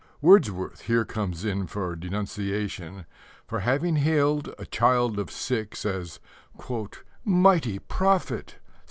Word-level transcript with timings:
Wordsworth 0.19 0.81
here 0.81 1.05
comes 1.05 1.45
in 1.45 1.67
for 1.67 1.95
denunciation 1.95 3.05
for 3.45 3.59
having 3.59 3.97
hailed 3.97 4.51
a 4.57 4.65
child 4.65 5.19
of 5.19 5.29
six 5.29 5.85
as 5.85 6.19
"Mighty 7.23 7.77
Prophet! 7.77 8.57